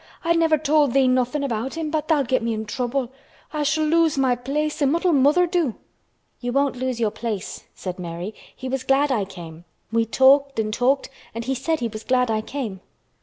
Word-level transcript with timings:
I 0.23 0.33
never 0.33 0.57
told 0.57 0.93
thee 0.93 1.07
nothin' 1.07 1.43
about 1.43 1.75
him—but 1.77 2.07
tha'll 2.07 2.23
get 2.23 2.41
me 2.41 2.55
in 2.55 2.65
trouble. 2.65 3.11
I 3.53 3.61
shall 3.61 3.85
lose 3.85 4.17
my 4.17 4.35
place 4.35 4.81
and 4.81 4.91
what'll 4.91 5.13
mother 5.13 5.45
do!" 5.45 5.75
"You 6.39 6.51
won't 6.51 6.75
lose 6.75 6.99
your 6.99 7.11
place," 7.11 7.65
said 7.75 7.99
Mary. 7.99 8.33
"He 8.55 8.67
was 8.67 8.83
glad 8.83 9.11
I 9.11 9.25
came. 9.25 9.63
We 9.91 10.05
talked 10.05 10.57
and 10.57 10.73
talked 10.73 11.09
and 11.35 11.45
he 11.45 11.53
said 11.53 11.81
he 11.81 11.87
was 11.87 12.03
glad 12.03 12.31
I 12.31 12.41
came." 12.41 12.79